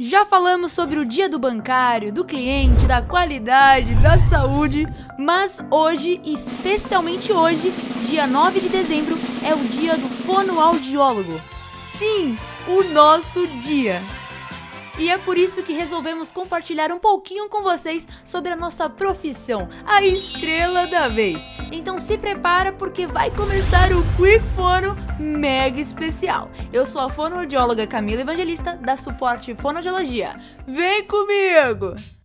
[0.00, 4.86] Já falamos sobre o dia do bancário, do cliente, da qualidade, da saúde,
[5.18, 7.72] mas hoje, especialmente hoje,
[8.04, 11.40] dia 9 de dezembro, é o dia do fonoaudiólogo.
[11.74, 12.38] Sim,
[12.68, 14.00] o nosso dia.
[14.98, 19.68] E é por isso que resolvemos compartilhar um pouquinho com vocês sobre a nossa profissão,
[19.86, 21.40] a estrela da vez.
[21.70, 26.50] Então se prepara porque vai começar o Quick Fono mega especial.
[26.72, 30.38] Eu sou a fonoaudióloga Camila Evangelista da Suporte Fonoaudiologia.
[30.66, 32.17] Vem comigo!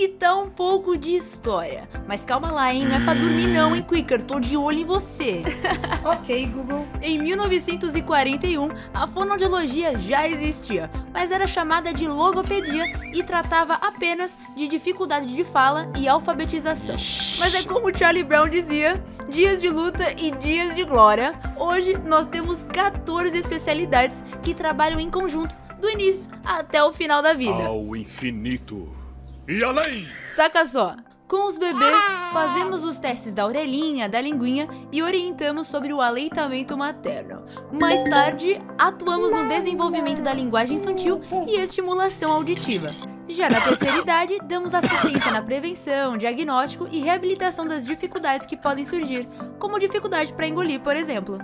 [0.00, 1.86] E que tá um pouco de história.
[2.08, 2.86] Mas calma lá, hein?
[2.86, 4.22] Não é pra dormir não, hein, Quicker?
[4.22, 5.42] Tô de olho em você.
[6.02, 6.86] ok, Google.
[7.02, 14.68] Em 1941, a fonoaudiologia já existia, mas era chamada de logopedia e tratava apenas de
[14.68, 16.96] dificuldade de fala e alfabetização.
[17.38, 21.38] Mas é como Charlie Brown dizia, dias de luta e dias de glória.
[21.58, 27.34] Hoje nós temos 14 especialidades que trabalham em conjunto do início até o final da
[27.34, 27.66] vida.
[27.66, 28.98] Ao infinito
[29.50, 30.06] e além!
[30.34, 30.96] Saca só!
[31.26, 36.76] Com os bebês, fazemos os testes da orelhinha, da linguinha e orientamos sobre o aleitamento
[36.76, 37.44] materno.
[37.80, 42.90] Mais tarde, atuamos no desenvolvimento da linguagem infantil e estimulação auditiva.
[43.28, 48.84] Já na terceira idade, damos assistência na prevenção, diagnóstico e reabilitação das dificuldades que podem
[48.84, 49.28] surgir,
[49.60, 51.38] como dificuldade para engolir, por exemplo.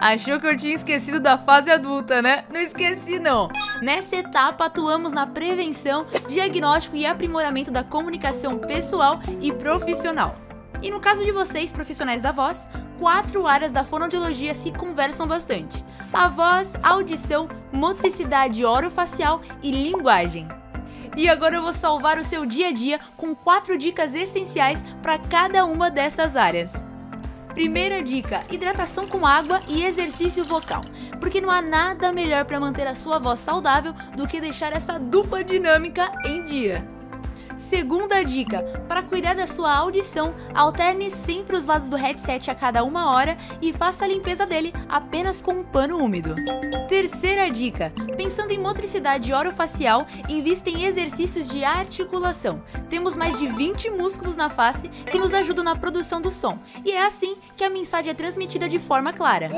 [0.00, 2.44] Achou que eu tinha esquecido da fase adulta, né?
[2.50, 3.50] Não esqueci não.
[3.82, 10.36] Nessa etapa atuamos na prevenção, diagnóstico e aprimoramento da comunicação pessoal e profissional.
[10.80, 12.66] E no caso de vocês, profissionais da voz,
[12.98, 20.48] quatro áreas da fonoaudiologia se conversam bastante: a voz, audição, motricidade orofacial e linguagem.
[21.14, 25.18] E agora eu vou salvar o seu dia a dia com quatro dicas essenciais para
[25.18, 26.88] cada uma dessas áreas.
[27.54, 30.82] Primeira dica: hidratação com água e exercício vocal,
[31.18, 34.98] porque não há nada melhor para manter a sua voz saudável do que deixar essa
[34.98, 36.99] dupla dinâmica em dia.
[37.60, 42.82] Segunda dica: para cuidar da sua audição, alterne sempre os lados do headset a cada
[42.82, 46.34] uma hora e faça a limpeza dele apenas com um pano úmido.
[46.88, 52.62] Terceira dica: pensando em motricidade orofacial, invista em exercícios de articulação.
[52.88, 56.92] Temos mais de 20 músculos na face que nos ajudam na produção do som, e
[56.92, 59.50] é assim que a mensagem é transmitida de forma clara.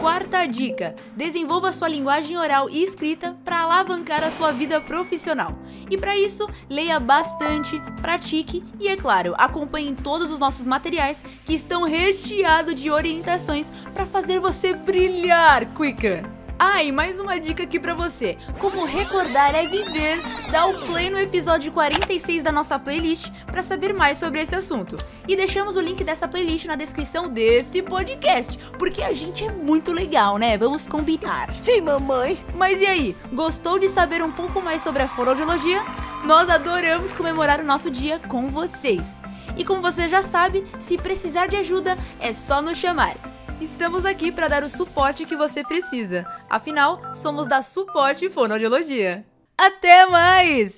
[0.00, 5.56] Quarta dica: desenvolva sua linguagem oral e escrita para alavancar a sua vida profissional.
[5.90, 11.54] E para isso, leia bastante, pratique e, é claro, acompanhe todos os nossos materiais que
[11.54, 16.43] estão recheados de orientações para fazer você brilhar, Quicker!
[16.58, 18.38] Ah, e mais uma dica aqui pra você.
[18.60, 20.20] Como recordar é viver,
[20.52, 24.96] dá o play no episódio 46 da nossa playlist para saber mais sobre esse assunto.
[25.26, 29.90] E deixamos o link dessa playlist na descrição desse podcast, porque a gente é muito
[29.90, 30.56] legal, né?
[30.56, 31.52] Vamos combinar.
[31.60, 32.38] Sim, mamãe.
[32.54, 35.82] Mas e aí, gostou de saber um pouco mais sobre a fonoaudiologia?
[36.24, 39.20] Nós adoramos comemorar o nosso dia com vocês.
[39.56, 43.33] E como você já sabe, se precisar de ajuda, é só nos chamar.
[43.64, 46.26] Estamos aqui para dar o suporte que você precisa.
[46.50, 49.24] Afinal, somos da Suporte Fonoaudiologia.
[49.56, 50.76] Até mais!